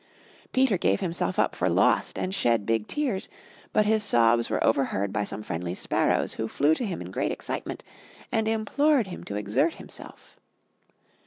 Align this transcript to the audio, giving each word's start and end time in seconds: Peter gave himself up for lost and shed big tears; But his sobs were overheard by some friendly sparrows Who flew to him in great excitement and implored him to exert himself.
Peter 0.51 0.79
gave 0.79 0.99
himself 0.99 1.37
up 1.37 1.55
for 1.55 1.69
lost 1.69 2.17
and 2.17 2.33
shed 2.33 2.65
big 2.65 2.87
tears; 2.87 3.29
But 3.71 3.85
his 3.85 4.03
sobs 4.03 4.49
were 4.49 4.63
overheard 4.63 5.13
by 5.13 5.25
some 5.25 5.43
friendly 5.43 5.75
sparrows 5.75 6.33
Who 6.33 6.47
flew 6.47 6.73
to 6.73 6.85
him 6.87 7.01
in 7.01 7.11
great 7.11 7.31
excitement 7.31 7.83
and 8.31 8.47
implored 8.47 9.05
him 9.09 9.23
to 9.25 9.35
exert 9.35 9.75
himself. 9.75 10.37